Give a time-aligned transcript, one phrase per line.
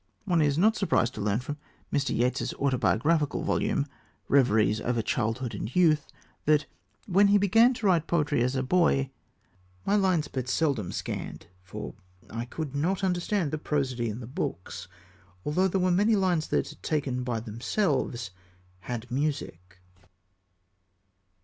[0.25, 1.57] One is not surprised to learn from
[1.93, 2.09] Mr.
[2.17, 3.85] Yeats's autobiographical volume,
[4.27, 6.07] Reveries over Childhood and Youth,
[6.45, 6.65] that,
[7.05, 9.11] when he began to write poetry as a boy,
[9.85, 11.93] "my lines but seldom scanned, for
[12.31, 14.87] I could not understand the prosody in the books,
[15.45, 18.31] although there were many lines that, taken by themselves,
[18.79, 19.77] had music."